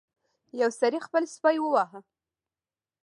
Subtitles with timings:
[0.61, 1.99] یو سړي خپل سپی وواهه.